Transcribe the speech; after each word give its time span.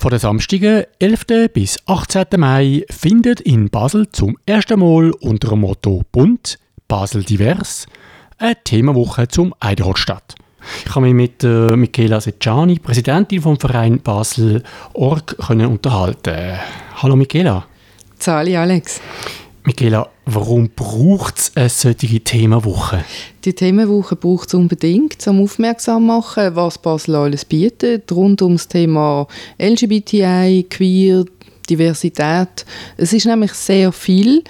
Von 0.00 0.12
den 0.12 0.18
Samstagen 0.18 0.84
11. 0.98 1.52
bis 1.52 1.78
18. 1.84 2.24
Mai 2.38 2.86
findet 2.88 3.42
in 3.42 3.68
Basel 3.68 4.08
zum 4.08 4.38
ersten 4.46 4.80
Mal 4.80 5.10
unter 5.20 5.50
dem 5.50 5.60
Motto 5.60 6.04
Bunt, 6.10 6.58
Basel 6.88 7.22
divers 7.22 7.84
eine 8.38 8.56
Themenwoche 8.64 9.28
zum 9.28 9.54
Eiderholz 9.60 9.98
statt. 9.98 10.36
Ich 10.86 10.94
habe 10.94 11.04
mich 11.04 11.12
mit 11.12 11.44
äh, 11.44 11.76
Michaela 11.76 12.18
Secciani, 12.18 12.78
Präsidentin 12.78 13.42
vom 13.42 13.60
Verein 13.60 14.00
Basel 14.00 14.62
Org, 14.94 15.36
können 15.36 15.66
unterhalten. 15.66 16.58
Hallo 16.96 17.14
Michaela. 17.14 17.66
Zali 18.18 18.56
Alex. 18.56 19.02
Michaela, 19.64 20.08
warum 20.24 20.70
braucht 20.74 21.38
es 21.38 21.52
eine 21.54 21.68
solche 21.68 22.20
Themenwoche? 22.20 23.04
Die 23.44 23.52
Themenwoche 23.52 24.16
braucht 24.16 24.48
es 24.48 24.54
unbedingt, 24.54 25.26
um 25.26 25.42
aufmerksam 25.42 26.02
zu 26.02 26.06
machen, 26.06 26.56
was 26.56 26.78
Basel 26.78 27.16
alles 27.16 27.44
bietet, 27.44 28.10
rund 28.10 28.40
um 28.40 28.56
das 28.56 28.68
Thema 28.68 29.26
LGBTI, 29.58 30.66
Queer, 30.70 31.24
Diversität. 31.68 32.64
Es 32.96 33.12
ist 33.12 33.26
nämlich 33.26 33.52
sehr 33.52 33.92
viel. 33.92 34.42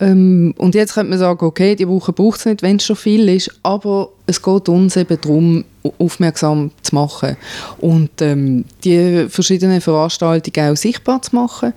Ähm, 0.00 0.54
und 0.58 0.74
jetzt 0.74 0.94
könnte 0.94 1.10
man 1.10 1.18
sagen, 1.18 1.44
okay, 1.44 1.74
die 1.76 1.88
Woche 1.88 2.12
braucht 2.12 2.40
es 2.40 2.46
nicht, 2.46 2.62
wenn 2.62 2.76
es 2.76 2.84
schon 2.84 2.96
viel 2.96 3.28
ist, 3.28 3.50
aber 3.62 4.10
es 4.26 4.42
geht 4.42 4.68
uns 4.68 4.96
eben 4.96 5.20
darum, 5.20 5.64
aufmerksam 5.98 6.70
zu 6.82 6.94
machen 6.94 7.36
und 7.78 8.10
ähm, 8.22 8.64
die 8.84 9.26
verschiedenen 9.28 9.80
Veranstaltungen 9.80 10.72
auch 10.72 10.76
sichtbar 10.76 11.20
zu 11.20 11.36
machen 11.36 11.74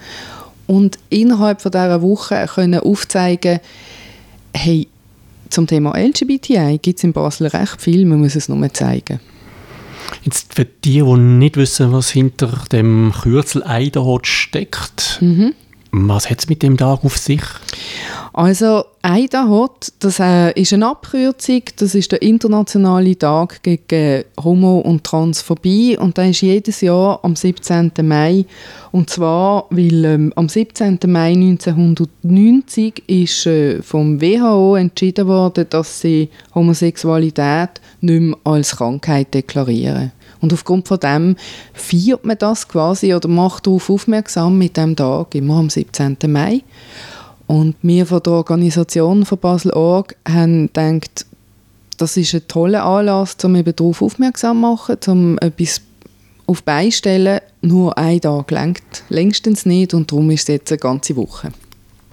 und 0.67 0.99
innerhalb 1.09 1.61
von 1.61 1.71
dieser 1.71 2.01
Woche 2.01 2.45
können 2.53 2.79
aufzeigen, 2.79 3.59
hey, 4.53 4.87
zum 5.49 5.65
Thema 5.65 5.97
LGBTI 5.97 6.79
gibt 6.81 6.99
es 6.99 7.03
in 7.03 7.13
Basel 7.13 7.47
recht 7.47 7.81
viel, 7.81 8.05
man 8.05 8.19
muss 8.19 8.35
es 8.35 8.49
nur 8.49 8.73
zeigen. 8.73 9.19
Jetzt 10.23 10.53
für 10.53 10.65
die, 10.65 11.01
die 11.01 11.17
nicht 11.17 11.57
wissen, 11.57 11.91
was 11.91 12.09
hinter 12.09 12.65
dem 12.71 13.13
Kürzel 13.21 13.63
Eiderhot 13.63 14.27
steckt, 14.27 15.19
mhm. 15.21 15.53
Was 15.91 16.29
hat 16.29 16.39
es 16.39 16.49
mit 16.49 16.63
dem 16.63 16.77
Tag 16.77 17.03
auf 17.03 17.17
sich? 17.17 17.41
Also 18.33 18.83
IDAHOT, 19.03 19.93
das 19.99 20.19
äh, 20.19 20.51
ist 20.51 20.71
eine 20.71 20.87
Abkürzung, 20.87 21.63
das 21.77 21.95
ist 21.95 22.11
der 22.11 22.21
internationale 22.21 23.17
Tag 23.17 23.63
gegen 23.63 24.25
Homo- 24.39 24.81
und 24.81 25.03
Transphobie 25.03 25.97
und 25.97 26.17
der 26.17 26.29
ist 26.29 26.41
jedes 26.41 26.81
Jahr 26.81 27.19
am 27.23 27.35
17. 27.35 27.93
Mai 28.03 28.45
und 28.91 29.09
zwar, 29.09 29.65
weil 29.71 30.05
ähm, 30.05 30.33
am 30.35 30.49
17. 30.49 30.99
Mai 31.07 31.31
1990 31.31 33.03
ist 33.07 33.47
äh, 33.47 33.81
vom 33.81 34.21
WHO 34.21 34.75
entschieden 34.75 35.27
worden, 35.27 35.65
dass 35.69 36.01
sie 36.01 36.29
Homosexualität 36.53 37.81
nicht 38.01 38.21
mehr 38.21 38.37
als 38.43 38.77
Krankheit 38.77 39.33
deklarieren. 39.33 40.11
Und 40.39 40.53
aufgrund 40.53 40.87
von 40.87 40.99
dem 40.99 41.35
feiert 41.73 42.25
man 42.25 42.37
das 42.37 42.67
quasi 42.67 43.13
oder 43.13 43.27
macht 43.27 43.65
darauf 43.65 43.89
aufmerksam 43.89 44.57
mit 44.57 44.77
dem 44.77 44.95
Tag 44.95 45.33
immer 45.35 45.55
am 45.55 45.69
17. 45.69 46.17
Mai. 46.27 46.61
Und 47.47 47.75
wir 47.81 48.05
von 48.05 48.21
der 48.21 48.33
Organisation 48.33 49.25
von 49.25 49.37
Basel 49.39 49.71
Org 49.71 50.15
haben 50.27 50.67
gedacht, 50.67 51.25
das 51.97 52.17
ist 52.17 52.35
ein 52.35 52.47
toller 52.47 52.85
Anlass, 52.85 53.37
um 53.43 53.55
eben 53.55 53.75
darauf 53.75 54.01
aufmerksam 54.01 54.57
zu 54.57 54.61
machen, 54.61 54.97
um 55.07 55.37
etwas 55.39 55.81
auf 56.45 56.63
beistellen. 56.63 57.39
Nur 57.61 57.97
ein 57.97 58.21
Tag 58.21 58.51
längt 58.51 59.03
längstens 59.09 59.65
nicht 59.65 59.93
und 59.93 60.11
darum 60.11 60.29
ist 60.29 60.41
es 60.41 60.47
jetzt 60.47 60.71
eine 60.71 60.79
ganze 60.79 61.15
Woche. 61.15 61.51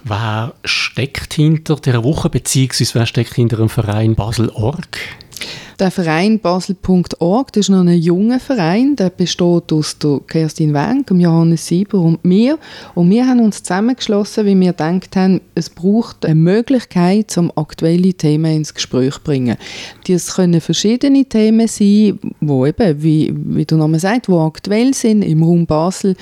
Wer 0.04 0.54
steckt 0.64 1.34
hinter 1.34 1.76
der 1.76 2.04
Woche, 2.04 2.28
beziehungsweise 2.28 2.94
wer 2.94 3.06
steckt 3.06 3.34
hinter 3.34 3.56
dem 3.56 3.68
Verein 3.68 4.14
Basel 4.14 4.50
Org? 4.50 4.98
Der 5.78 5.90
Verein 5.90 6.38
basel.org, 6.38 7.56
ist 7.56 7.68
noch 7.68 7.80
ein 7.80 7.98
junger 7.98 8.38
Verein, 8.38 8.94
der 8.94 9.10
besteht 9.10 9.72
aus 9.72 9.98
der 9.98 10.20
Kerstin 10.26 10.72
Wenk, 10.72 11.10
Johannes 11.10 11.66
Sieber 11.66 11.98
und 11.98 12.24
mir. 12.24 12.58
Und 12.94 13.10
wir 13.10 13.26
haben 13.26 13.40
uns 13.40 13.62
zusammengeschlossen, 13.62 14.46
weil 14.46 14.60
wir 14.60 14.72
gedacht 14.72 15.16
haben, 15.16 15.40
es 15.54 15.70
braucht 15.70 16.24
eine 16.24 16.36
Möglichkeit, 16.36 17.36
um 17.36 17.50
aktuelle 17.56 18.14
Themen 18.14 18.56
ins 18.56 18.72
Gespräch 18.72 19.14
zu 19.14 19.20
bringen. 19.22 19.56
Das 20.06 20.34
können 20.34 20.60
verschiedene 20.60 21.24
Themen 21.24 21.66
sein, 21.66 22.20
wo 22.40 22.66
eben, 22.66 23.02
wie, 23.02 23.34
wie 23.36 23.66
Name 23.74 23.98
sagt, 23.98 24.28
wo 24.28 24.40
aktuell 24.40 24.94
sind 24.94 25.22
im 25.22 25.42
Raum 25.42 25.66
Basel. 25.66 26.16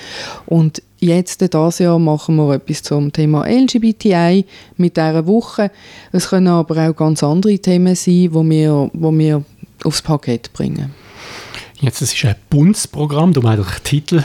Und 0.47 0.83
Jetzt, 1.05 1.41
dieses 1.41 1.81
Jahr, 1.81 1.99
machen 1.99 2.37
wir 2.37 2.55
etwas 2.55 2.85
zum 2.85 3.13
Thema 3.13 3.45
LGBTI 3.45 4.47
mit 4.77 4.97
dieser 4.97 5.27
Woche. 5.27 5.73
Es 6.13 6.29
können 6.29 6.47
aber 6.47 6.89
auch 6.89 6.95
ganz 6.95 7.25
andere 7.25 7.59
Themen 7.59 7.97
sein, 7.97 8.15
die 8.15 8.33
wir, 8.33 8.89
wo 8.93 9.11
wir 9.11 9.45
aufs 9.83 10.01
Parkett 10.01 10.53
bringen. 10.53 10.95
Jetzt, 11.81 12.03
das 12.03 12.15
ist 12.15 12.25
ein 12.25 12.37
Bundesprogramm, 12.49 13.33
du 13.33 13.43
meinst 13.43 13.69
den 13.69 13.83
Titel 13.83 14.23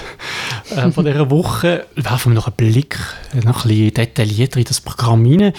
äh, 0.69 0.91
von 0.91 1.03
dieser 1.03 1.27
Woche. 1.31 1.87
Werfen 1.95 2.33
wir 2.33 2.35
noch 2.35 2.45
einen 2.45 2.55
Blick 2.55 2.99
noch 3.43 3.65
ein 3.65 3.69
bisschen 3.69 3.93
detaillierter 3.95 4.59
in 4.59 4.65
das 4.65 4.79
Programm 4.79 5.25
hinein. 5.25 5.53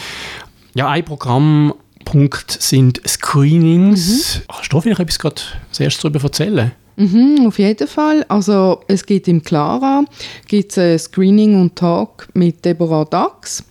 Ja, 0.77 0.89
ein 0.89 1.05
Programmpunkt 1.05 2.63
sind 2.63 3.03
Screenings. 3.05 4.37
Mhm. 4.37 4.53
Hast 4.53 4.73
du 4.73 4.81
vielleicht 4.81 5.01
etwas 5.01 5.19
gerade 5.19 5.43
als 5.69 5.81
erstes 5.81 6.03
darüber 6.03 6.23
erzählen? 6.23 6.71
Mhm, 6.99 7.47
auf 7.47 7.61
jeden 7.61 7.87
Fall. 7.87 8.27
Also 8.29 8.81
es 8.89 9.07
gibt 9.07 9.29
im 9.29 9.43
Clara 9.43 10.05
gibt's 10.49 10.77
ein 10.79 10.99
Screening 10.99 11.61
und 11.61 11.77
Talk 11.77 12.29
mit 12.35 12.65
Deborah 12.65 13.05
Dax. 13.05 13.65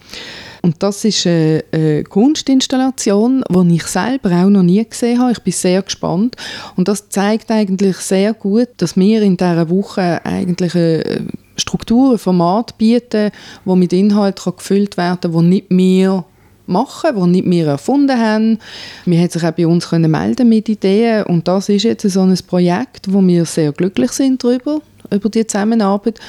Und 0.61 0.81
das 0.81 1.03
ist 1.03 1.27
eine, 1.27 1.63
eine 1.73 2.03
Kunstinstallation, 2.05 3.43
die 3.49 3.75
ich 3.75 3.83
selber 3.83 4.31
auch 4.31 4.49
noch 4.49 4.63
nie 4.63 4.83
gesehen 4.83 5.19
habe. 5.19 5.33
Ich 5.33 5.41
bin 5.41 5.53
sehr 5.53 5.81
gespannt. 5.81 6.37
Und 6.77 6.87
das 6.87 7.09
zeigt 7.09 7.51
eigentlich 7.51 7.97
sehr 7.97 8.33
gut, 8.33 8.69
dass 8.77 8.95
wir 8.95 9.21
in 9.21 9.35
dieser 9.35 9.69
Woche 9.69 10.25
eigentlich 10.25 10.73
eine 10.73 11.27
Struktur, 11.57 12.13
ein 12.13 12.17
Format 12.17 12.77
bieten, 12.77 13.31
wo 13.65 13.75
mit 13.75 13.91
Inhalt 13.91 14.41
gefüllt 14.43 14.95
werden 14.95 15.19
kann, 15.21 15.33
wo 15.33 15.41
nicht 15.41 15.69
mehr 15.69 16.23
machen, 16.67 17.11
die 17.15 17.41
nicht 17.41 17.49
wir 17.49 17.67
erfunden 17.67 18.19
haben. 18.19 18.59
Wir 19.05 19.19
haben 19.19 19.29
sich 19.29 19.43
auch 19.43 19.51
bei 19.51 19.67
uns 19.67 19.89
können 19.89 20.11
melden 20.11 20.49
mit 20.49 20.69
Ideen 20.69 21.23
und 21.23 21.47
das 21.47 21.69
ist 21.69 21.83
jetzt 21.83 22.09
so 22.09 22.21
ein 22.21 22.37
Projekt, 22.47 23.11
wo 23.11 23.25
wir 23.25 23.45
sehr 23.45 23.71
glücklich 23.71 24.11
sind 24.11 24.43
darüber, 24.43 24.81
über 25.11 25.29
die 25.29 25.47
Zusammenarbeit 25.47 26.19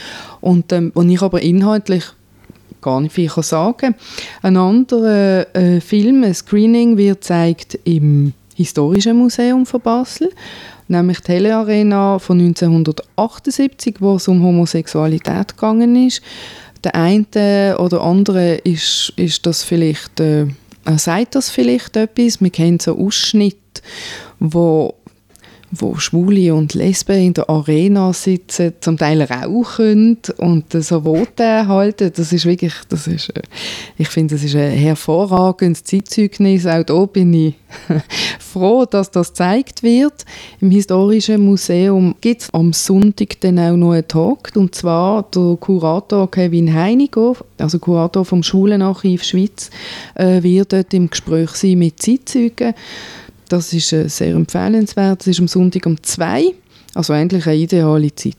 und 0.41 0.73
ähm, 0.73 0.93
wo 0.95 1.03
ich 1.03 1.23
aber 1.23 1.43
inhaltlich 1.43 2.05
gar 2.81 3.01
nicht 3.01 3.15
viel 3.15 3.31
sagen 3.31 3.77
kann. 3.77 3.95
Ein 4.43 4.57
anderer 4.57 5.55
äh, 5.55 5.81
Film, 5.81 6.23
ein 6.25 6.35
Screening, 6.35 6.97
wird 6.97 7.21
gezeigt 7.21 7.79
im 7.85 8.33
Historischen 8.55 9.17
Museum 9.17 9.67
von 9.67 9.81
Basel, 9.81 10.31
nämlich 10.89 11.21
die 11.21 11.33
Helle 11.33 11.57
Arena 11.57 12.19
von 12.19 12.39
1978, 12.41 13.97
wo 14.01 14.17
es 14.17 14.29
um 14.29 14.43
Homosexualität 14.43 15.57
gegangen 15.57 16.07
ist 16.07 16.23
der 16.85 16.95
eine 16.95 17.77
oder 17.79 18.03
andere 18.03 18.55
ist, 18.57 19.13
ist 19.17 19.47
das 19.47 19.63
vielleicht, 19.63 20.21
äh, 20.21 20.47
sagt 20.97 21.35
das 21.35 21.51
vielleicht 21.51 21.97
etwas. 21.97 22.41
Wir 22.41 22.51
kennen 22.51 22.81
so 22.81 22.99
Ausschnitte, 22.99 23.83
wo 24.39 24.95
wo 25.71 25.97
Schwule 25.97 26.55
und 26.55 26.75
Lesben 26.75 27.19
in 27.19 27.35
der 27.35 27.49
Arena 27.51 28.13
sitzen, 28.13 28.73
zum 28.81 28.97
Teil 28.97 29.23
rauchen 29.23 30.19
und 30.39 30.73
so 30.73 31.03
Voten 31.03 31.69
halten. 31.69 32.13
Das 32.15 32.33
ist 32.33 32.47
wirklich, 32.47 32.75
das 32.89 33.07
ist, 33.07 33.31
äh, 33.31 33.43
ich 33.99 34.09
finde, 34.09 34.35
das 34.35 34.45
ist 34.45 34.57
ein 34.57 34.73
hervorragendes 34.73 35.85
Zeitzeugnis. 35.85 36.67
Auch 36.67 36.85
da 36.85 37.05
bin 37.05 37.35
ich 37.35 37.55
froh, 38.39 38.87
dass 38.87 39.11
das 39.11 39.29
gezeigt 39.29 39.83
wird. 39.83 40.25
Im 40.61 40.71
Historischen 40.71 41.45
Museum 41.45 42.15
gibt 42.21 42.43
es 42.43 42.51
am 42.55 42.73
Sonntag 42.73 43.41
dann 43.41 43.59
auch 43.59 43.77
noch 43.77 43.93
einen 43.93 44.09
Talk, 44.09 44.51
und 44.55 44.75
zwar 44.75 45.25
der 45.35 45.57
Kurator 45.61 46.31
Kevin 46.31 46.73
Heiniger, 46.73 47.35
also 47.59 47.79
Kurator 47.79 48.25
vom 48.25 48.43
Schulenarchiv 48.43 49.23
Schweiz, 49.23 49.71
äh, 50.15 50.43
wird 50.43 50.73
dort 50.73 50.95
im 50.95 51.11
Gespräch 51.11 51.51
sein 51.51 51.79
mit 51.79 52.01
Zeitzeugen 52.01 52.75
das 53.49 53.73
ist 53.73 53.93
äh, 53.93 54.09
sehr 54.09 54.35
empfehlenswert. 54.35 55.23
Es 55.23 55.27
ist 55.29 55.41
am 55.41 55.49
Sonntag 55.49 55.87
um 55.87 56.03
2 56.03 56.55
also 56.95 57.13
eigentlich 57.13 57.47
eine 57.47 57.57
ideale 57.57 58.15
Zeit. 58.15 58.37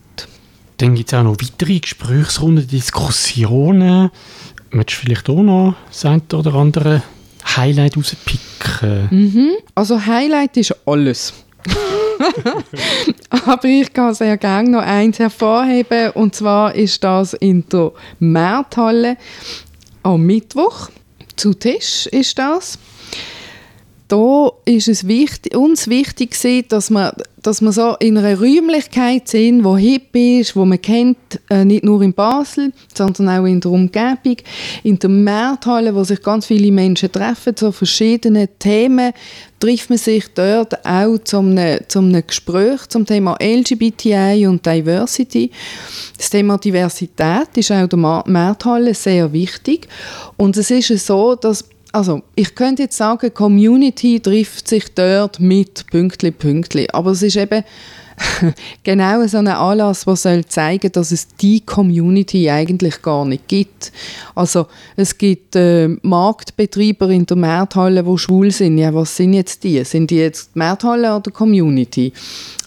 Dann 0.76 0.94
gibt 0.94 1.12
es 1.12 1.18
auch 1.18 1.22
noch 1.22 1.36
weitere 1.40 1.78
Gesprächsrunden, 1.78 2.66
Diskussionen. 2.66 4.10
Möchtest 4.70 5.02
du 5.02 5.06
vielleicht 5.06 5.28
auch 5.28 5.42
noch 5.42 5.74
das 5.88 6.04
eine 6.04 6.22
oder 6.32 6.54
andere 6.54 7.02
Highlight 7.56 7.96
rauspicken? 7.96 9.08
Mhm. 9.10 9.50
Also 9.74 10.04
Highlight 10.04 10.56
ist 10.58 10.74
alles. 10.86 11.32
Aber 13.30 13.64
ich 13.64 13.92
kann 13.92 14.14
sehr 14.14 14.36
gerne 14.36 14.70
noch 14.70 14.82
eins 14.82 15.18
hervorheben 15.18 16.10
und 16.12 16.34
zwar 16.34 16.74
ist 16.74 17.02
das 17.02 17.34
in 17.34 17.66
der 17.68 17.92
Märthalle 18.18 19.16
am 20.02 20.22
Mittwoch. 20.22 20.90
Zu 21.36 21.54
Tisch 21.54 22.06
ist 22.06 22.38
das. 22.38 22.78
Da 24.10 24.50
ist 24.64 24.88
es 24.88 25.06
wichtig, 25.06 25.56
uns 25.56 25.86
wichtig 25.86 26.32
gewesen, 26.32 26.64
dass 26.68 26.90
wir, 26.90 27.14
dass 27.40 27.60
wir 27.60 27.70
so 27.70 27.94
in 28.00 28.18
einer 28.18 28.40
Räumlichkeit 28.40 29.28
sind, 29.28 29.62
wo 29.62 29.76
hip 29.76 30.14
ist, 30.14 30.56
wo 30.56 30.64
man 30.64 30.82
kennt, 30.82 31.16
äh, 31.48 31.64
nicht 31.64 31.84
nur 31.84 32.02
in 32.02 32.12
Basel, 32.12 32.72
sondern 32.92 33.28
auch 33.28 33.44
in 33.44 33.60
der 33.60 33.70
Umgebung, 33.70 34.36
in 34.82 34.98
der 34.98 35.10
Markthalle, 35.10 35.94
wo 35.94 36.02
sich 36.02 36.20
ganz 36.22 36.46
viele 36.46 36.72
Menschen 36.72 37.12
treffen, 37.12 37.54
zu 37.54 37.70
verschiedenen 37.70 38.48
Themen, 38.58 39.12
trifft 39.60 39.90
man 39.90 39.98
sich 39.98 40.24
dort 40.34 40.84
auch 40.84 41.18
zum 41.18 41.50
einem, 41.50 41.78
zum 41.86 42.06
einem 42.06 42.26
Gespräch 42.26 42.88
zum 42.88 43.06
Thema 43.06 43.36
LGBTI 43.40 44.44
und 44.48 44.66
Diversity. 44.66 45.52
Das 46.16 46.30
Thema 46.30 46.58
Diversität 46.58 47.48
ist 47.54 47.70
auch 47.70 47.86
der 47.86 47.98
Markthalle 47.98 48.92
sehr 48.92 49.32
wichtig 49.32 49.86
und 50.36 50.56
es 50.56 50.72
ist 50.72 51.06
so, 51.06 51.36
dass 51.36 51.64
also 51.92 52.22
ich 52.34 52.54
könnte 52.54 52.82
jetzt 52.82 52.96
sagen, 52.96 53.32
Community 53.34 54.20
trifft 54.20 54.68
sich 54.68 54.94
dort 54.94 55.40
mit 55.40 55.86
Pünktli 55.90 56.30
Pünktli, 56.30 56.88
aber 56.92 57.10
es 57.10 57.22
ist 57.22 57.36
eben 57.36 57.64
genau 58.82 59.26
so 59.26 59.38
ein 59.38 59.48
Anlass, 59.48 60.04
der 60.04 60.16
soll 60.16 60.44
zeigen, 60.44 60.92
dass 60.92 61.10
es 61.10 61.28
die 61.28 61.60
Community 61.60 62.50
eigentlich 62.50 63.02
gar 63.02 63.24
nicht 63.24 63.48
gibt. 63.48 63.92
Also 64.34 64.66
es 64.96 65.16
gibt 65.16 65.56
äh, 65.56 65.88
Marktbetreiber 66.02 67.08
in 67.08 67.26
der 67.26 67.36
Markthalle, 67.36 68.04
die 68.04 68.18
schwul 68.18 68.50
sind. 68.50 68.78
Ja, 68.78 68.92
was 68.94 69.16
sind 69.16 69.32
jetzt 69.32 69.64
die? 69.64 69.82
Sind 69.84 70.10
die 70.10 70.16
jetzt 70.18 70.50
die 70.54 70.58
Markthalle 70.58 71.16
oder 71.16 71.30
Community? 71.30 72.12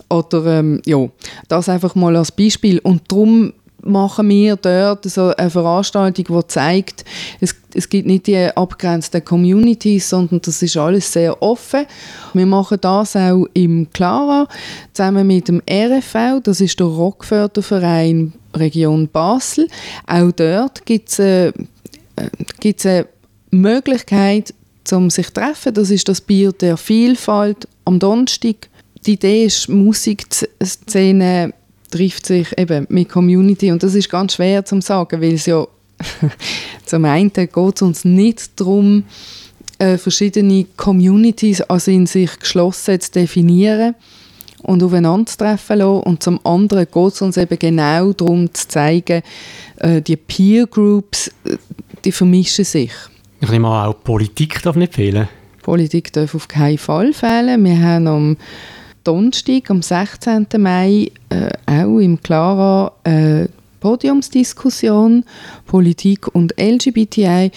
Oder 0.09 0.59
ähm, 0.59 0.81
ja, 0.85 1.07
das 1.47 1.69
einfach 1.69 1.95
mal 1.95 2.15
als 2.15 2.31
Beispiel. 2.31 2.79
Und 2.79 3.03
darum 3.07 3.53
machen 3.83 4.29
wir 4.29 4.55
dort 4.55 5.05
so 5.05 5.33
eine 5.35 5.49
Veranstaltung, 5.49 6.25
die 6.25 6.47
zeigt, 6.47 7.05
es, 7.39 7.55
es 7.73 7.89
gibt 7.89 8.07
nicht 8.07 8.27
die 8.27 8.37
abgrenzten 8.37 9.23
Communities, 9.23 10.09
sondern 10.09 10.41
das 10.41 10.61
ist 10.61 10.77
alles 10.77 11.11
sehr 11.11 11.41
offen. 11.41 11.85
Wir 12.33 12.45
machen 12.45 12.77
das 12.81 13.15
auch 13.15 13.45
im 13.53 13.87
Clara 13.91 14.47
zusammen 14.93 15.27
mit 15.27 15.47
dem 15.47 15.61
RFV, 15.69 16.41
das 16.43 16.61
ist 16.61 16.79
der 16.79 16.87
Rockförderverein 16.87 18.33
Region 18.55 19.07
Basel. 19.07 19.67
Auch 20.07 20.31
dort 20.31 20.85
gibt 20.85 21.09
es 21.09 21.19
äh, 21.19 21.51
gibt's 22.59 22.85
eine 22.85 23.07
Möglichkeit, 23.51 24.53
um 24.91 25.09
sich 25.09 25.27
zu 25.27 25.33
treffen. 25.33 25.73
Das 25.73 25.89
ist 25.89 26.07
das 26.07 26.21
Bier 26.21 26.51
der 26.51 26.77
Vielfalt 26.77 27.67
am 27.85 27.99
Donnerstag. 27.99 28.69
Die 29.05 29.13
Idee 29.13 29.45
ist, 29.45 29.69
Musikszene 29.69 31.53
trifft 31.93 32.25
sich 32.25 32.57
eben 32.57 32.87
mit 32.89 33.09
Community 33.09 33.71
und 33.71 33.83
das 33.83 33.93
ist 33.93 34.09
ganz 34.09 34.33
schwer 34.33 34.65
zu 34.65 34.81
sagen, 34.81 35.21
weil 35.21 35.33
es 35.33 35.45
ja 35.45 35.67
zum 36.85 37.05
einen 37.05 37.31
geht 37.31 37.55
es 37.75 37.81
uns 37.81 38.03
nicht 38.03 38.59
darum, 38.59 39.03
äh, 39.77 39.97
verschiedene 39.97 40.65
Communities 40.75 41.61
also 41.61 41.91
in 41.91 42.07
sich 42.07 42.39
geschlossen 42.39 42.99
zu 42.99 43.11
definieren 43.11 43.93
und 44.63 44.81
aufeinander 44.81 45.27
zu 45.27 45.37
treffen 45.37 45.77
lassen. 45.77 46.03
Und 46.03 46.23
zum 46.23 46.39
anderen 46.43 46.87
geht 46.91 47.13
es 47.13 47.21
uns 47.21 47.37
eben 47.37 47.59
genau 47.59 48.11
darum 48.13 48.51
zu 48.51 48.67
zeigen, 48.67 49.21
äh, 49.77 50.01
die 50.01 50.15
Peer 50.15 50.65
Groups, 50.65 51.27
äh, 51.45 51.57
die 52.03 52.11
vermischen 52.11 52.65
sich. 52.65 52.91
Ich 53.39 53.49
nehme 53.49 53.67
an, 53.67 53.89
auch 53.89 54.03
Politik 54.03 54.63
darf 54.63 54.75
nicht 54.75 54.95
fehlen. 54.95 55.27
Politik 55.61 56.11
darf 56.11 56.33
auf 56.33 56.47
keinen 56.47 56.77
Fall 56.79 57.13
fehlen. 57.13 57.63
Wir 57.63 57.79
haben 57.79 58.07
am 58.07 58.37
Donnerstag, 59.03 59.69
am 59.69 59.81
16. 59.81 60.47
Mai, 60.57 61.11
äh, 61.29 61.49
auch 61.65 61.99
im 61.99 62.21
Clara 62.21 62.91
äh, 63.03 63.47
Podiumsdiskussion 63.79 65.25
Politik 65.65 66.33
und 66.33 66.53
LGBTI. 66.57 67.51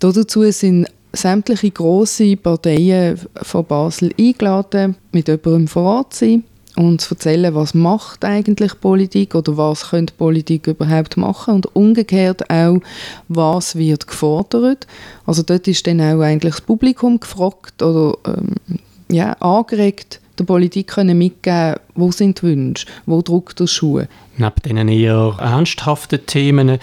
Dazu 0.00 0.50
sind 0.50 0.86
sämtliche 1.12 1.70
große 1.70 2.36
Parteien 2.36 3.20
von 3.42 3.64
Basel 3.64 4.12
eingeladen, 4.18 4.96
mit 5.12 5.28
jemandem 5.28 5.68
vor 5.68 5.82
Ort 5.82 6.14
zu 6.14 6.24
sein 6.24 6.44
und 6.76 7.00
zu 7.00 7.14
erzählen, 7.14 7.54
was 7.54 7.74
macht 7.74 8.24
eigentlich 8.24 8.80
Politik 8.80 9.34
oder 9.34 9.56
was 9.56 9.90
könnte 9.90 10.14
Politik 10.14 10.66
überhaupt 10.66 11.16
machen 11.16 11.54
und 11.54 11.76
umgekehrt 11.76 12.50
auch, 12.50 12.80
was 13.28 13.76
wird 13.76 14.06
gefordert. 14.06 14.86
Also 15.26 15.42
dort 15.42 15.68
ist 15.68 15.86
dann 15.86 16.00
auch 16.00 16.20
eigentlich 16.20 16.54
das 16.54 16.62
Publikum 16.62 17.20
gefragt 17.20 17.82
oder 17.82 18.16
ähm, 18.26 18.80
ja, 19.08 19.34
angeregt, 19.34 20.20
der 20.38 20.44
Politik 20.44 20.88
können 20.88 21.18
mitgeben 21.18 21.76
wo 21.94 22.10
sind 22.10 22.38
die 22.38 22.42
Wünsche, 22.42 22.86
wo 23.06 23.22
drückt 23.22 23.60
der 23.60 23.66
Schuh. 23.68 24.02
Neben 24.36 24.54
diesen 24.64 24.88
eher 24.88 25.36
ernsthaften 25.38 26.26
Themen 26.26 26.78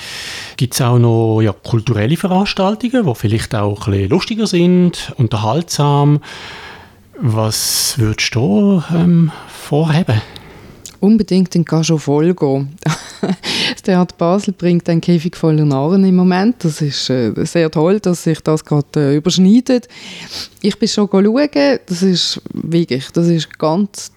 gibt 0.55 0.73
es 0.73 0.81
auch 0.81 0.99
noch 0.99 1.41
ja, 1.41 1.51
kulturelle 1.51 2.15
Veranstaltungen, 2.15 3.05
die 3.05 3.15
vielleicht 3.15 3.53
auch 3.55 3.87
ein 3.87 3.91
bisschen 3.91 4.09
lustiger 4.09 4.47
sind, 4.47 5.13
unterhaltsam. 5.17 6.21
Was 7.19 7.95
würdest 7.97 8.33
du 8.33 8.81
ähm, 8.93 9.31
vorheben? 9.47 10.21
Unbedingt 11.01 11.55
in 11.55 11.65
voll 11.65 12.33
gehen. 12.33 12.77
das 13.21 13.81
Theater 13.81 14.15
Basel 14.17 14.53
bringt 14.53 14.87
einen 14.87 15.01
Käfig 15.01 15.35
voller 15.35 15.65
Narren 15.65 16.05
im 16.05 16.15
Moment. 16.15 16.63
Das 16.63 16.79
ist 16.81 17.09
äh, 17.09 17.33
sehr 17.43 17.69
toll, 17.71 17.99
dass 17.99 18.23
sich 18.23 18.39
das 18.41 18.63
gerade 18.63 18.87
äh, 18.95 19.15
überschneidet. 19.15 19.87
Ich 20.61 20.77
bin 20.77 20.87
schon 20.87 21.09
schauen. 21.11 21.79
Das 21.87 22.03
ist 22.03 22.41
wirklich, 22.53 23.09
das 23.11 23.27
ist 23.27 23.57
ganz 23.57 24.11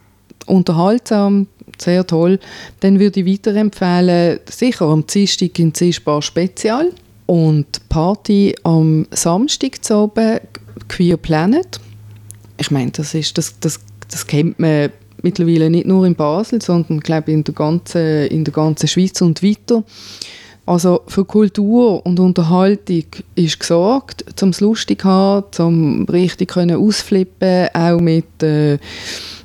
unterhaltsam, 0.47 1.47
sehr 1.79 2.07
toll. 2.07 2.39
Dann 2.81 3.01
würde 3.01 3.21
ich 3.21 3.27
weiterempfehlen, 3.27 4.41
sicher 4.49 4.85
am 4.85 5.07
Dienstag 5.07 5.59
in 5.59 5.73
Zischbar 5.73 6.21
Spezial 6.21 6.93
und 7.27 7.89
Party 7.89 8.55
am 8.63 9.07
Samstag 9.11 9.83
zu 9.83 9.97
oben, 9.97 10.41
Queer 10.89 11.17
Planet. 11.17 11.81
Ich 12.59 12.71
meine, 12.71 12.91
das, 12.91 13.15
ist, 13.15 13.39
das, 13.39 13.59
das, 13.59 13.81
das 14.11 14.27
kennt 14.27 14.59
man 14.59 14.91
mittlerweile 15.25 15.71
nicht 15.71 15.87
nur 15.87 16.07
in 16.07 16.15
Basel, 16.15 16.63
sondern 16.63 17.01
glaube 17.01 17.33
in 17.33 17.43
der 17.43 17.55
ganzen, 17.55 18.27
in 18.29 18.45
der 18.45 18.55
ganzen 18.55 18.87
Schweiz 18.87 19.21
und 19.23 19.43
weiter. 19.43 19.83
Also 20.67 21.03
für 21.09 21.25
Kultur 21.25 22.07
und 22.07 22.21
Unterhaltung 22.21 23.05
ist 23.35 23.61
gesorgt, 23.61 24.25
zum 24.37 24.51
es 24.51 24.61
lustig 24.61 25.05
haben, 25.05 25.47
zum 25.51 26.05
richtig 26.05 26.53
können 26.53 26.77
ausflippen, 26.77 27.69
auch 27.75 28.01
mit, 28.01 28.43
äh, 28.43 28.79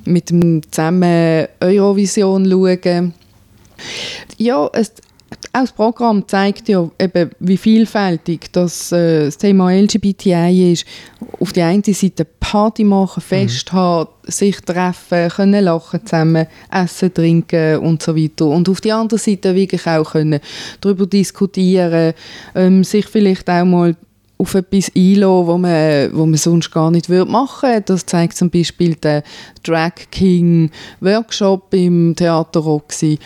mit 0.04 0.30
dem 0.30 0.62
zusammen 0.70 1.46
Eurovision 1.60 2.48
schauen. 2.48 3.12
Ja, 4.38 4.70
es, 4.72 4.92
auch 5.52 5.60
das 5.60 5.72
Programm 5.72 6.26
zeigt 6.28 6.68
ja 6.68 6.88
eben, 6.98 7.30
wie 7.40 7.56
vielfältig 7.56 8.52
das, 8.52 8.92
äh, 8.92 9.26
das 9.26 9.38
Thema 9.38 9.72
LGBTI 9.72 10.72
ist. 10.72 10.84
Auf 11.40 11.52
der 11.52 11.66
einen 11.66 11.82
Seite 11.82 12.24
Party 12.24 12.84
machen, 12.84 13.20
Fest 13.20 13.72
mhm. 13.72 13.76
haben, 13.76 14.10
sich 14.24 14.60
treffen, 14.60 15.28
können 15.28 15.64
lachen 15.64 16.04
zusammen, 16.04 16.46
essen, 16.70 17.12
trinken 17.12 17.78
und 17.78 18.02
so 18.02 18.16
weiter. 18.16 18.46
Und 18.46 18.68
auf 18.68 18.80
der 18.80 18.96
anderen 18.96 19.20
Seite 19.20 19.54
wirklich 19.54 19.86
auch 19.86 20.12
können 20.12 20.40
darüber 20.80 21.06
diskutieren, 21.06 22.14
ähm, 22.54 22.84
sich 22.84 23.06
vielleicht 23.06 23.48
auch 23.48 23.64
mal 23.64 23.96
auf 24.38 24.54
etwas 24.54 24.90
einlassen, 24.96 25.46
wo 25.46 25.58
man, 25.58 26.10
wo 26.14 26.26
man 26.26 26.36
sonst 26.36 26.70
gar 26.70 26.90
nicht 26.90 27.08
machen 27.08 27.68
würde. 27.68 27.82
Das 27.82 28.06
zeigt 28.06 28.36
zum 28.36 28.50
Beispiel 28.50 28.94
der 28.94 29.22
Drag 29.62 29.92
King 30.10 30.70
Workshop 31.00 31.74
im 31.74 32.14
Theater 32.16 32.60
Roxy. 32.60 33.18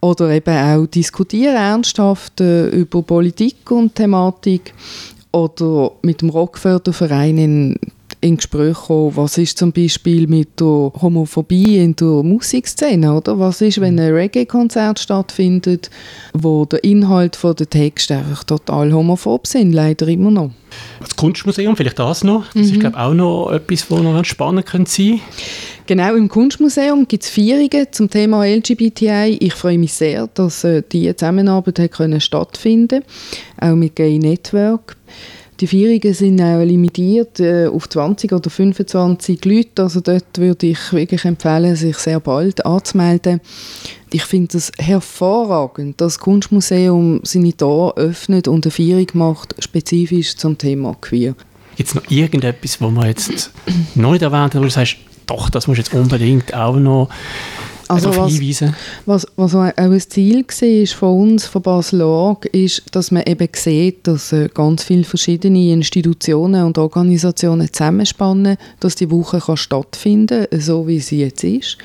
Oder 0.00 0.30
eben 0.30 0.56
auch 0.56 0.86
diskutieren 0.86 1.56
ernsthaft 1.56 2.40
äh, 2.40 2.68
über 2.68 3.02
Politik 3.02 3.70
und 3.70 3.94
Thematik. 3.94 4.74
Oder 5.32 5.92
mit 6.02 6.22
dem 6.22 6.30
Rockförderverein 6.30 7.38
in 7.38 7.76
in 8.20 8.36
Gespräch 8.36 8.76
kommen, 8.76 9.16
was 9.16 9.38
ist 9.38 9.58
zum 9.58 9.72
Beispiel 9.72 10.26
mit 10.26 10.60
der 10.60 10.92
Homophobie 11.00 11.78
in 11.78 11.96
der 11.96 12.22
Musikszene, 12.22 13.12
oder? 13.12 13.38
Was 13.38 13.60
ist, 13.60 13.80
wenn 13.80 13.98
ein 13.98 14.12
Reggae-Konzert 14.12 14.98
stattfindet, 14.98 15.90
wo 16.32 16.64
der 16.64 16.82
Inhalt 16.84 17.36
von 17.36 17.54
der 17.54 17.68
Texte 17.68 18.16
einfach 18.16 18.44
total 18.44 18.92
homophob 18.92 19.46
sind, 19.46 19.72
leider 19.72 20.08
immer 20.08 20.30
noch. 20.30 20.50
Das 21.00 21.16
Kunstmuseum, 21.16 21.76
vielleicht 21.76 21.98
das 21.98 22.24
noch, 22.24 22.46
das 22.46 22.54
mhm. 22.54 22.62
ist 22.62 22.80
glaube 22.80 22.98
auch 22.98 23.14
noch 23.14 23.50
etwas, 23.52 23.90
was 23.90 24.02
noch 24.02 24.14
ganz 24.14 24.26
spannend 24.26 24.66
könnte 24.66 24.90
sein 24.90 25.20
Genau, 25.86 26.16
im 26.16 26.28
Kunstmuseum 26.28 27.06
gibt 27.06 27.22
es 27.22 27.30
Feierungen 27.30 27.86
zum 27.92 28.10
Thema 28.10 28.44
LGBTI. 28.44 29.38
Ich 29.40 29.54
freue 29.54 29.78
mich 29.78 29.92
sehr, 29.92 30.26
dass 30.26 30.64
äh, 30.64 30.82
diese 30.90 31.14
Zusammenarbeit 31.14 31.78
hat 31.78 31.92
können 31.92 32.20
stattfinden 32.20 33.04
auch 33.60 33.76
mit 33.76 33.94
Gay 33.94 34.18
Network. 34.18 34.96
Die 35.60 35.66
Feierungen 35.66 36.12
sind 36.12 36.40
auch 36.40 36.62
limitiert 36.62 37.40
äh, 37.40 37.66
auf 37.66 37.88
20 37.88 38.32
oder 38.32 38.50
25 38.50 39.42
Leute. 39.46 39.84
Also 39.84 40.00
dort 40.00 40.36
würde 40.36 40.66
ich 40.66 40.92
wirklich 40.92 41.24
empfehlen, 41.24 41.74
sich 41.76 41.96
sehr 41.96 42.20
bald 42.20 42.66
anzumelden. 42.66 43.40
Ich 44.12 44.24
finde 44.24 44.58
es 44.58 44.70
hervorragend, 44.78 46.00
dass 46.00 46.14
das 46.14 46.18
Kunstmuseum 46.20 47.20
seine 47.22 47.56
Tore 47.56 47.96
öffnet 47.96 48.48
und 48.48 48.66
eine 48.66 48.70
Feierung 48.70 49.06
macht, 49.14 49.54
spezifisch 49.58 50.36
zum 50.36 50.58
Thema 50.58 50.94
Queer. 51.00 51.34
Es 51.78 51.94
noch 51.94 52.10
irgendetwas, 52.10 52.80
wo 52.80 52.90
man 52.90 53.06
jetzt 53.08 53.50
noch 53.94 54.12
nicht 54.12 54.22
erwähnt 54.22 54.54
hat, 54.54 54.60
wo 54.60 54.64
du 54.64 54.70
sagst, 54.70 54.96
doch, 55.26 55.50
das 55.50 55.66
muss 55.66 55.78
jetzt 55.78 55.92
unbedingt 55.92 56.54
auch 56.54 56.76
noch 56.76 57.08
also 57.88 58.10
darauf 58.10 58.26
was, 58.26 58.32
hinweisen. 58.34 58.74
Was, 59.04 59.26
was 59.36 59.54
auch 59.54 59.60
ein 59.60 60.00
Ziel 60.00 60.44
war 60.44 60.86
von 60.96 61.20
uns, 61.20 61.46
von 61.46 61.62
Basel-Org, 61.62 62.46
ist, 62.46 62.82
dass 62.92 63.10
man 63.10 63.22
eben 63.24 63.48
sieht, 63.54 64.06
dass 64.06 64.32
äh, 64.32 64.48
ganz 64.52 64.84
viele 64.84 65.04
verschiedene 65.04 65.72
Institutionen 65.72 66.64
und 66.64 66.78
Organisationen 66.78 67.72
zusammenspannen, 67.72 68.56
dass 68.80 68.94
die 68.94 69.10
Woche 69.10 69.40
kann 69.40 69.56
stattfinden 69.56 70.46
kann, 70.50 70.60
so 70.60 70.86
wie 70.86 71.00
sie 71.00 71.20
jetzt 71.20 71.44
ist. 71.44 71.78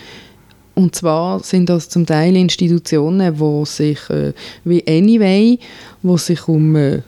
Und 0.74 0.96
zwar 0.96 1.42
sind 1.42 1.70
das 1.70 1.90
zum 1.90 2.06
Teil 2.06 2.36
Institutionen, 2.36 3.36
die 3.36 3.66
sich 3.66 4.10
äh, 4.10 4.34
wie 4.64 4.84
Anyway, 4.88 5.60
wo 6.02 6.18
sich 6.18 6.48
um 6.48 6.76
äh, 6.76 7.02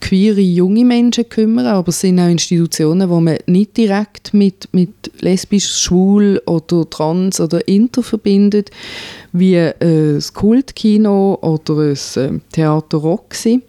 queere 0.00 0.40
junge 0.40 0.84
Menschen 0.84 1.28
kümmern, 1.28 1.66
aber 1.66 1.88
es 1.88 2.00
sind 2.00 2.18
auch 2.20 2.28
Institutionen, 2.28 3.08
wo 3.08 3.20
man 3.20 3.38
nicht 3.46 3.76
direkt 3.76 4.34
mit, 4.34 4.68
mit 4.72 4.90
lesbisch, 5.20 5.78
schwul 5.78 6.40
oder 6.46 6.88
trans 6.88 7.40
oder 7.40 7.66
inter 7.66 8.02
verbindet, 8.02 8.70
wie 9.32 9.54
äh, 9.54 10.14
das 10.14 10.32
Kultkino 10.32 11.38
oder 11.40 11.88
das 11.88 12.16
äh, 12.16 12.32
Theater 12.52 12.98
Roxy. 12.98 13.62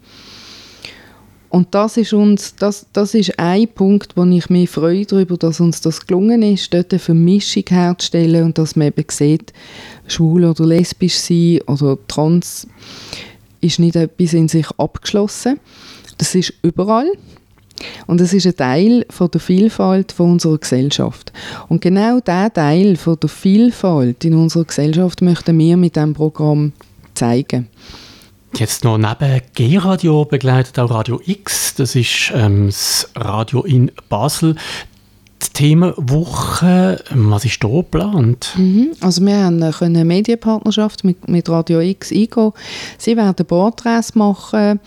Und 1.55 1.73
das 1.73 1.95
ist, 1.95 2.11
uns, 2.11 2.53
das, 2.55 2.85
das 2.91 3.13
ist 3.13 3.39
ein 3.39 3.69
Punkt, 3.69 4.17
wo 4.17 4.25
ich 4.25 4.49
mich 4.49 4.69
freue 4.69 5.05
darüber, 5.05 5.37
dass 5.37 5.61
uns 5.61 5.79
das 5.79 6.05
gelungen 6.05 6.41
ist, 6.41 6.73
dort 6.73 6.91
eine 6.91 6.99
Vermischung 6.99 7.63
herzustellen 7.69 8.43
und 8.43 8.57
dass 8.57 8.75
man 8.75 8.87
eben 8.87 9.05
sieht, 9.09 9.53
schwul 10.05 10.43
oder 10.43 10.65
lesbisch 10.65 11.15
sein 11.15 11.61
oder 11.67 11.97
trans 12.09 12.67
ist 13.61 13.79
nicht 13.79 13.95
etwas 13.95 14.33
in 14.33 14.49
sich 14.49 14.67
abgeschlossen. 14.77 15.59
Das 16.17 16.35
ist 16.35 16.53
überall. 16.61 17.11
Und 18.07 18.21
es 18.21 18.33
ist 18.33 18.45
ein 18.45 18.55
Teil 18.55 19.05
von 19.09 19.29
der 19.31 19.41
Vielfalt 19.41 20.11
von 20.11 20.31
unserer 20.33 20.57
Gesellschaft. 20.57 21.33
Und 21.67 21.81
genau 21.81 22.19
dieser 22.19 22.53
Teil 22.53 22.95
von 22.95 23.19
der 23.19 23.29
Vielfalt 23.29 24.23
in 24.23 24.33
unserer 24.33 24.63
Gesellschaft 24.63 25.21
möchten 25.21 25.57
wir 25.57 25.75
mit 25.75 25.95
diesem 25.95 26.13
Programm 26.13 26.71
zeigen. 27.13 27.67
Jetzt 28.55 28.85
noch 28.85 28.97
neben 28.97 29.41
G-Radio 29.53 30.23
begleitet 30.23 30.79
auch 30.79 30.89
Radio 30.89 31.19
X. 31.25 31.75
Das 31.75 31.95
ist 31.95 32.31
ähm, 32.33 32.67
das 32.67 33.09
Radio 33.15 33.63
in 33.63 33.91
Basel. 34.07 34.55
Die 35.43 35.49
Themenwoche, 35.51 37.03
was 37.13 37.43
ist 37.43 37.61
da 37.61 37.67
geplant? 37.67 38.53
Mhm. 38.55 38.91
Also 39.01 39.25
wir 39.25 39.35
haben 39.35 39.61
eine 39.61 40.05
Medienpartnerschaft 40.05 41.03
mit, 41.03 41.27
mit 41.27 41.49
Radio 41.49 41.81
X 41.81 42.13
eingehen. 42.13 42.53
Sie 42.97 43.17
werden 43.17 43.45
Porträts 43.45 44.15
machen 44.15 44.79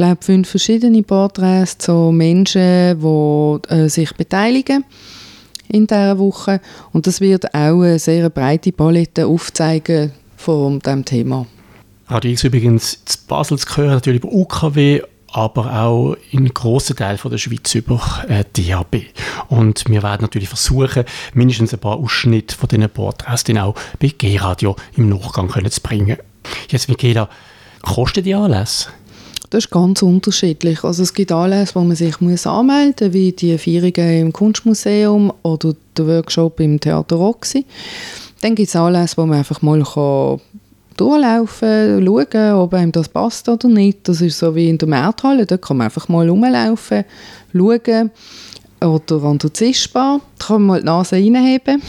glaube, 0.00 0.24
fünf 0.24 0.48
verschiedene 0.48 1.02
Porträts 1.02 1.76
zu 1.76 2.10
Menschen, 2.10 2.98
die 3.00 3.68
äh, 3.68 3.88
sich 3.88 4.14
beteiligen 4.14 4.84
in 5.68 5.86
dieser 5.86 6.18
Woche. 6.18 6.60
Und 6.92 7.06
das 7.06 7.20
wird 7.20 7.54
auch 7.54 7.82
eine 7.82 7.98
sehr 7.98 8.30
breite 8.30 8.72
Palette 8.72 9.26
aufzeigen 9.26 10.12
von 10.38 10.78
diesem 10.78 11.04
Thema. 11.04 11.46
Radio 12.06 12.30
X 12.30 12.44
übrigens 12.44 13.04
zu 13.04 13.18
Basel 13.28 13.58
zu 13.58 13.76
hören, 13.76 13.90
natürlich 13.90 14.22
über 14.22 14.32
UKW, 14.32 15.02
aber 15.32 15.82
auch 15.82 16.16
in 16.30 16.48
grossen 16.48 16.96
Teilen 16.96 17.18
der 17.22 17.38
Schweiz 17.38 17.74
über 17.74 18.00
äh, 18.26 18.44
DAB. 18.54 19.02
Und 19.48 19.84
wir 19.86 20.02
werden 20.02 20.22
natürlich 20.22 20.48
versuchen, 20.48 21.04
mindestens 21.34 21.74
ein 21.74 21.78
paar 21.78 21.98
Ausschnitte 21.98 22.56
von 22.56 22.70
diesen 22.70 22.88
Porträts 22.88 23.44
dann 23.44 23.58
auch 23.58 23.74
bei 23.98 24.08
G-Radio 24.08 24.76
im 24.96 25.10
Nachgang 25.10 25.48
können 25.48 25.70
zu 25.70 25.82
bringen. 25.82 26.16
Jetzt, 26.70 26.88
Michaela, 26.88 27.28
kostet 27.82 28.24
die 28.24 28.34
Anlässe? 28.34 28.88
Das 29.50 29.64
ist 29.64 29.70
ganz 29.70 30.00
unterschiedlich. 30.00 30.84
Also 30.84 31.02
es 31.02 31.12
gibt 31.12 31.32
Anlässe, 31.32 31.74
wo 31.74 31.80
man 31.80 31.96
sich 31.96 32.20
muss 32.20 32.46
anmelden 32.46 33.08
muss, 33.08 33.14
wie 33.14 33.32
die 33.32 33.58
Feierungen 33.58 34.20
im 34.20 34.32
Kunstmuseum 34.32 35.32
oder 35.42 35.74
der 35.96 36.06
Workshop 36.06 36.60
im 36.60 36.78
Theater 36.78 37.16
Roxy. 37.16 37.66
Dann 38.42 38.54
gibt 38.54 38.68
es 38.68 38.76
Anlässe, 38.76 39.16
wo 39.16 39.26
man 39.26 39.38
einfach 39.38 39.60
mal 39.60 39.82
kann 39.82 40.40
durchlaufen, 40.96 42.04
schauen, 42.04 42.52
ob 42.52 42.74
einem 42.74 42.92
das 42.92 43.08
passt 43.08 43.48
oder 43.48 43.68
nicht. 43.68 44.08
Das 44.08 44.20
ist 44.20 44.38
so 44.38 44.54
wie 44.54 44.68
in 44.68 44.78
der 44.78 44.88
Märthalle, 44.88 45.46
da 45.46 45.56
kann 45.56 45.78
man 45.78 45.86
einfach 45.86 46.08
mal 46.08 46.28
rumlaufen, 46.28 47.04
schauen. 47.52 48.10
Oder 48.82 49.22
an 49.24 49.36
der 49.36 49.52
Zischbar, 49.52 50.20
da 50.38 50.46
kann 50.46 50.62
man 50.62 50.66
mal 50.66 50.80
die 50.80 50.86
Nase 50.86 51.16
reinheben. 51.16 51.82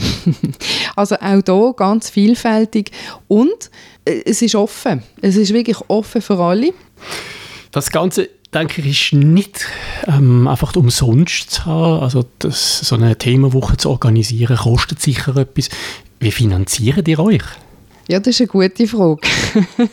also 0.96 1.14
auch 1.14 1.42
hier 1.44 1.74
ganz 1.74 2.10
vielfältig. 2.10 2.90
Und 3.28 3.70
äh, 4.04 4.22
es 4.26 4.42
ist 4.42 4.54
offen. 4.54 5.02
Es 5.22 5.36
ist 5.36 5.54
wirklich 5.54 5.78
offen 5.88 6.20
für 6.20 6.38
alle. 6.38 6.74
Das 7.72 7.90
Ganze, 7.90 8.28
denke 8.52 8.82
ich, 8.82 9.12
ist 9.12 9.18
nicht 9.18 9.66
ähm, 10.06 10.46
einfach 10.46 10.76
umsonst 10.76 11.50
zu 11.50 11.64
haben. 11.64 12.02
Also 12.02 12.26
das, 12.38 12.80
so 12.80 12.96
eine 12.96 13.16
Themenwoche 13.16 13.78
zu 13.78 13.90
organisieren, 13.90 14.56
kostet 14.56 15.00
sicher 15.00 15.36
etwas. 15.36 15.70
Wie 16.20 16.30
finanzieren 16.30 17.04
ihr 17.06 17.18
euch? 17.18 17.42
Ja, 18.08 18.20
das 18.20 18.38
ist 18.38 18.40
eine 18.42 18.68
gute 18.68 18.86
Frage. 18.86 19.22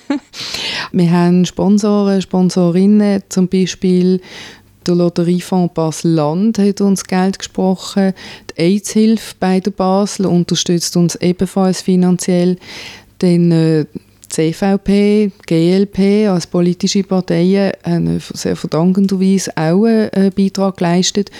wir 0.91 1.11
haben 1.11 1.45
Sponsoren, 1.45 2.21
Sponsorinnen, 2.21 3.23
zum 3.29 3.47
Beispiel 3.47 4.19
der 4.85 4.95
Lotteriefonds 4.95 5.73
Basel-Land 5.73 6.57
hat 6.57 6.81
uns 6.81 7.03
Geld 7.03 7.39
gesprochen. 7.39 8.13
Die 8.49 8.61
AIDS-Hilfe 8.61 9.35
bei 9.39 9.59
der 9.59 9.71
Basel 9.71 10.25
unterstützt 10.25 10.97
uns 10.97 11.15
ebenfalls 11.15 11.81
finanziell. 11.81 12.57
Dann 13.19 13.51
äh, 13.51 13.85
CVP, 14.29 15.31
GLP 15.45 16.29
als 16.29 16.47
politische 16.47 17.03
Parteien 17.03 17.73
haben 17.83 18.21
sehr 18.33 18.55
verdankenderweise 18.55 19.51
auch 19.55 19.85
einen 19.85 20.31
Beitrag 20.35 20.77
geleistet. 20.77 21.31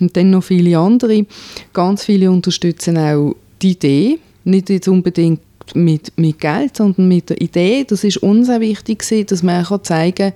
Und 0.00 0.16
dann 0.16 0.30
noch 0.30 0.42
viele 0.42 0.78
andere. 0.78 1.26
Ganz 1.72 2.04
viele 2.04 2.30
unterstützen 2.30 2.98
auch 2.98 3.36
die 3.60 3.72
Idee, 3.72 4.18
nicht 4.44 4.70
jetzt 4.70 4.88
unbedingt 4.88 5.40
mit, 5.74 6.12
mit 6.16 6.40
Geld, 6.40 6.76
sondern 6.76 7.08
mit 7.08 7.30
der 7.30 7.40
Idee. 7.40 7.84
Das 7.84 8.04
ist 8.04 8.18
uns 8.18 8.50
auch 8.50 8.60
wichtig, 8.60 9.04
dass 9.26 9.42
man 9.42 9.64
zeigen 9.82 10.14
kann, 10.16 10.32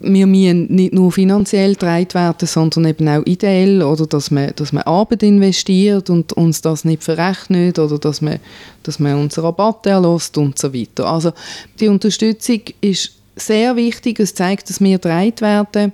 wir 0.00 0.26
müssen 0.26 0.66
nicht 0.66 0.92
nur 0.92 1.10
finanziell 1.10 1.72
getragen 1.72 2.12
werden, 2.12 2.46
sondern 2.46 2.84
eben 2.86 3.08
auch 3.08 3.24
ideell 3.24 3.82
oder 3.82 4.06
dass 4.06 4.30
man, 4.30 4.52
dass 4.56 4.72
man 4.72 4.82
Arbeit 4.82 5.22
investiert 5.22 6.10
und 6.10 6.32
uns 6.34 6.60
das 6.60 6.84
nicht 6.84 7.02
verrechnet 7.02 7.78
oder 7.78 7.98
dass 7.98 8.20
man, 8.20 8.38
dass 8.82 8.98
man 8.98 9.18
uns 9.18 9.38
Rabatte 9.38 9.90
erlässt 9.90 10.36
und 10.36 10.58
so 10.58 10.74
weiter. 10.74 11.06
Also 11.06 11.32
die 11.80 11.88
Unterstützung 11.88 12.60
ist 12.80 13.12
sehr 13.36 13.76
wichtig. 13.76 14.20
Es 14.20 14.34
zeigt, 14.34 14.68
dass 14.68 14.80
wir 14.80 14.98
getragen 14.98 15.40
werden. 15.40 15.92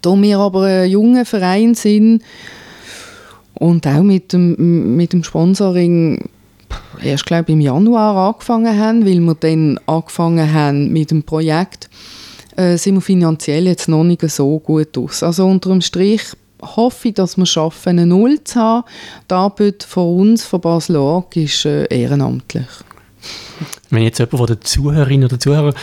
Da 0.00 0.20
wir 0.20 0.38
aber 0.38 0.64
ein 0.64 0.90
junger 0.90 1.24
Verein 1.24 1.74
sind 1.74 2.22
und 3.54 3.86
auch 3.86 4.02
mit 4.02 4.32
dem, 4.32 4.96
mit 4.96 5.12
dem 5.12 5.24
Sponsoring 5.24 6.28
erst 7.02 7.26
glaube 7.26 7.44
ich, 7.48 7.54
im 7.54 7.60
Januar 7.60 8.16
angefangen 8.28 8.78
haben, 8.78 9.06
weil 9.06 9.20
wir 9.20 9.34
dann 9.34 9.78
angefangen 9.86 10.52
haben 10.52 10.92
mit 10.92 11.10
dem 11.10 11.22
Projekt 11.22 11.88
äh, 12.56 12.76
sind 12.76 12.94
wir 12.94 13.00
finanziell 13.00 13.66
jetzt 13.66 13.88
noch 13.88 14.04
nicht 14.04 14.28
so 14.30 14.58
gut 14.58 14.96
aus. 14.98 15.22
Also 15.22 15.46
unter 15.46 15.70
dem 15.70 15.80
Strich 15.80 16.22
hoffe 16.62 17.08
ich, 17.08 17.14
dass 17.14 17.36
wir 17.36 17.46
schaffen, 17.46 17.90
eine 17.90 18.06
Null 18.06 18.42
zu 18.44 18.60
haben. 18.60 18.84
Die 19.30 19.34
Arbeit 19.34 19.82
von 19.82 20.18
uns, 20.18 20.44
von 20.44 20.60
Basel 20.60 20.96
Org, 20.96 21.36
ist 21.36 21.64
äh, 21.64 21.84
ehrenamtlich. 21.86 22.66
Wenn 23.90 24.02
jetzt 24.02 24.18
jemand 24.18 24.38
von 24.38 24.46
den 24.46 24.60
Zuhörerinnen 24.62 25.26
oder 25.26 25.38
Zuhörern 25.38 25.74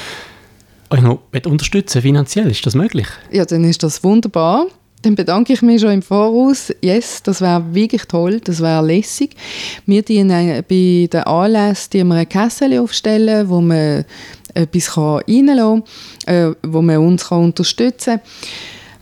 euch 0.89 1.01
noch 1.01 1.19
unterstützen 1.45 2.01
finanziell, 2.01 2.51
ist 2.51 2.65
das 2.65 2.75
möglich? 2.75 3.07
Ja, 3.31 3.45
dann 3.45 3.63
ist 3.63 3.83
das 3.83 4.03
wunderbar. 4.03 4.67
Dann 5.03 5.15
bedanke 5.15 5.53
ich 5.53 5.63
mich 5.63 5.81
schon 5.81 5.91
im 5.91 6.01
Voraus. 6.03 6.71
Yes, 6.83 7.23
das 7.23 7.41
wäre 7.41 7.73
wirklich 7.73 8.03
toll, 8.03 8.39
das 8.39 8.61
wäre 8.61 8.85
lässig. 8.85 9.35
Wir 9.87 10.03
dienen 10.03 10.29
äh, 10.29 10.63
bei 10.67 11.07
den 11.11 11.23
Anlässen 11.23 11.89
die 11.93 12.03
wir 12.03 12.15
ein 12.15 12.29
Kessel 12.29 12.77
aufstellen, 12.77 13.49
wo 13.49 13.61
man 13.61 14.05
etwas 14.53 14.97
reinlassen 14.97 15.83
äh, 16.25 16.51
wo 16.63 16.81
man 16.81 16.97
uns 16.97 17.31
unterstützen 17.31 18.19
kann. 18.19 18.29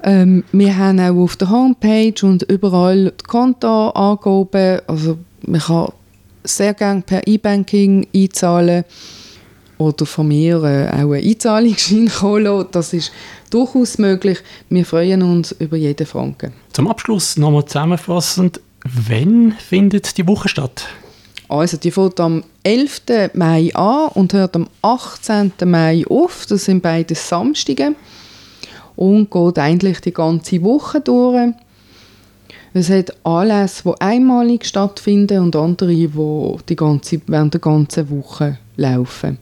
Ähm, 0.04 0.44
wir 0.52 0.78
haben 0.78 1.00
auch 1.00 1.24
auf 1.24 1.36
der 1.36 1.50
Homepage 1.50 2.14
und 2.24 2.44
überall 2.44 3.12
die 3.12 3.24
Konto 3.26 3.90
angeben. 3.90 4.82
Also 4.88 5.18
man 5.42 5.60
kann 5.60 5.92
sehr 6.44 6.74
gerne 6.74 7.02
per 7.02 7.26
E-Banking 7.28 8.08
einzahlen 8.16 8.86
oder 9.78 10.06
von 10.06 10.28
mir 10.28 10.64
äh, 10.64 10.90
auch 10.90 11.12
einen 11.12 11.26
Einzahlungsschein 11.26 12.12
holen. 12.22 12.66
Das 12.72 12.94
ist 12.94 13.12
durchaus 13.50 13.98
möglich. 13.98 14.40
Wir 14.70 14.86
freuen 14.86 15.22
uns 15.22 15.52
über 15.54 15.78
jeden 15.78 16.06
Franken. 16.06 16.54
Zum 16.74 16.88
Abschluss 16.88 17.38
nochmal 17.38 17.66
zusammenfassend, 17.66 18.62
wann 18.84 19.54
findet 19.54 20.18
die 20.18 20.28
Woche 20.28 20.48
statt? 20.48 20.88
Also 21.50 21.78
die 21.78 21.90
fängt 21.90 22.20
am 22.20 22.44
11. 22.64 23.02
Mai 23.34 23.74
an 23.74 24.10
und 24.14 24.34
hört 24.34 24.56
am 24.56 24.68
18. 24.84 25.52
Mai 25.66 26.06
auf. 26.08 26.46
Das 26.48 26.66
sind 26.66 26.84
beide 26.84 27.16
Samstage. 27.16 27.96
Und 28.96 29.32
geht 29.32 29.58
eigentlich 29.58 30.00
die 30.02 30.14
ganze 30.14 30.62
Woche 30.62 31.02
durch. 31.02 31.54
Es 32.74 32.90
hat 32.92 33.14
Anlässe, 33.26 33.84
die 33.84 34.02
einmalig 34.02 34.66
stattfinden 34.66 35.40
und 35.40 35.56
andere, 35.56 35.88
die 35.88 36.10
die 36.70 36.76
ganze, 36.76 37.20
während 37.26 37.56
der 37.56 37.62
ganzen 37.62 38.10
Woche 38.12 38.60
laufen. 38.78 39.40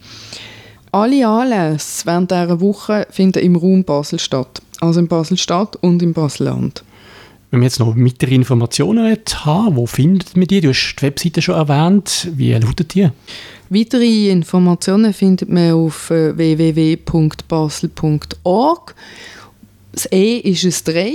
Alle 0.94 1.28
Anlässe 1.28 2.06
während 2.06 2.32
dieser 2.32 2.62
Woche 2.62 3.06
finden 3.10 3.44
im 3.44 3.58
Raum 3.58 3.84
Basel 3.84 4.20
statt. 4.20 4.62
Also 4.80 5.02
in 5.02 5.10
Basel-Stadt 5.10 5.76
und 5.78 6.02
im 6.02 6.14
Basel-Land. 6.14 6.84
Wenn 7.50 7.62
wir 7.62 7.66
jetzt 7.66 7.80
noch 7.80 7.96
weitere 7.96 8.36
Informationen 8.36 9.18
haben, 9.46 9.78
wo 9.78 9.86
findet 9.86 10.36
man 10.36 10.48
die? 10.48 10.60
Du 10.60 10.68
hast 10.70 10.98
die 10.98 11.04
Webseite 11.04 11.42
schon 11.42 11.56
erwähnt. 11.56 12.28
Wie 12.34 12.52
lautet 12.54 12.94
die? 12.94 13.08
Weitere 13.70 14.30
Informationen 14.30 15.14
findet 15.14 15.48
man 15.50 15.72
auf 15.72 16.12
äh, 16.12 16.38
www.basel.org. 16.38 18.96
Das 19.94 20.12
E 20.12 20.40
ist 20.40 20.66
ein 20.66 20.74
3 20.94 21.14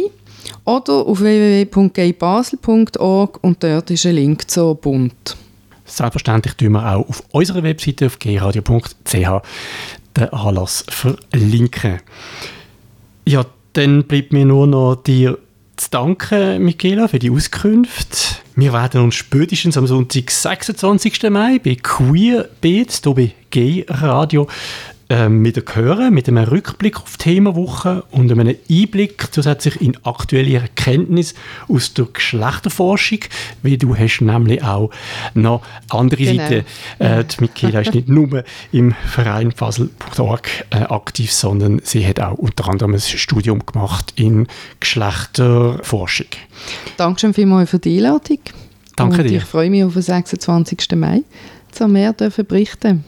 oder 0.64 1.06
auf 1.06 1.20
www.gaybasel.org 1.20 3.38
und 3.42 3.62
dort 3.62 3.90
ist 3.90 4.06
ein 4.06 4.14
Link 4.14 4.50
zur 4.50 4.74
Bund. 4.74 5.36
Selbstverständlich 5.84 6.54
tun 6.54 6.72
wir 6.72 6.94
auch 6.94 7.06
auf 7.08 7.22
unserer 7.32 7.62
Webseite 7.62 8.06
auf 8.06 8.18
gradio.ch 8.18 9.12
den 9.12 10.32
Anlass 10.32 10.86
verlinken. 10.88 12.00
Ja, 13.26 13.44
dann 13.74 14.04
bleibt 14.04 14.32
mir 14.32 14.46
nur 14.46 14.66
noch 14.66 14.96
dir 14.96 15.38
zu 15.76 15.90
danken, 15.90 16.62
Michaela, 16.64 17.08
für 17.08 17.18
die 17.18 17.30
Auskünfte. 17.30 18.36
Wir 18.56 18.72
werden 18.72 19.02
uns 19.02 19.14
spätestens 19.14 19.76
am 19.76 19.86
Sonntag, 19.86 20.30
26. 20.30 21.30
Mai, 21.30 21.58
bei 21.58 21.76
Queer 21.82 22.48
Beats, 22.60 23.00
hier 23.02 23.14
bei 23.14 23.32
Gay 23.50 23.84
Radio, 23.88 24.46
ähm, 25.12 25.44
wieder 25.44 25.62
hören, 25.74 26.14
mit 26.14 26.26
einem 26.26 26.44
Rückblick 26.44 26.96
auf 26.96 27.18
die 27.18 27.24
Themenwoche 27.24 28.02
und 28.12 28.32
einem 28.32 28.56
Einblick 28.70 29.28
zusätzlich 29.30 29.78
in 29.82 29.94
aktuelle 30.04 30.54
Erkenntnisse 30.54 31.34
aus 31.68 31.92
der 31.92 32.06
Geschlechterforschung, 32.10 33.18
weil 33.62 33.76
du 33.76 33.94
hast 33.94 34.22
nämlich 34.22 34.62
auch 34.62 34.90
noch 35.34 35.60
andere 35.90 36.24
genau. 36.24 36.42
Seiten. 36.42 36.64
Äh, 36.98 37.24
die 37.24 37.40
Michaela 37.42 37.80
ist 37.80 37.94
nicht 37.94 38.08
nur 38.08 38.42
im 38.72 38.94
Verein 39.06 39.52
Basel.org 39.54 40.48
äh, 40.70 40.76
aktiv, 40.76 41.30
sondern 41.30 41.82
sie 41.84 42.06
hat 42.06 42.18
auch 42.18 42.38
unter 42.38 42.70
anderem 42.70 42.94
ein 42.94 43.00
Studium 43.00 43.66
gemacht 43.66 44.14
in 44.16 44.46
Geschlechterforschung. 44.80 46.28
Dankeschön 46.96 47.34
vielmals 47.34 47.68
für 47.68 47.78
die 47.78 47.98
Einladung. 47.98 48.38
Danke 48.96 49.20
und 49.20 49.28
dir. 49.28 49.38
Ich 49.38 49.44
freue 49.44 49.68
mich 49.68 49.84
auf 49.84 49.92
den 49.92 50.02
26. 50.02 50.78
Mai, 50.96 51.20
zu 51.70 51.86
mehr 51.86 52.14
berichten 52.14 53.04